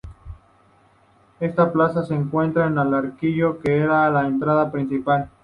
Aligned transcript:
En 1.39 1.47
esta 1.51 1.71
plaza 1.71 2.03
se 2.03 2.15
encuentra 2.15 2.65
el 2.65 2.77
arquillo, 2.95 3.59
que 3.59 3.77
era 3.77 4.09
la 4.09 4.25
entrada 4.25 4.71
principal. 4.71 5.29